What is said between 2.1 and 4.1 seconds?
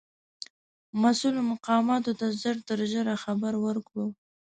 ته ژر تر ژره خبر ورکړو.